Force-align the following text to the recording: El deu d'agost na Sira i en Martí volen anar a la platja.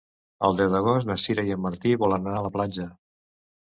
El 0.47 0.57
deu 0.61 0.71
d'agost 0.75 1.11
na 1.11 1.19
Sira 1.25 1.45
i 1.51 1.55
en 1.59 1.63
Martí 1.69 1.95
volen 2.07 2.29
anar 2.29 2.43
a 2.43 2.45
la 2.51 2.57
platja. 2.61 2.93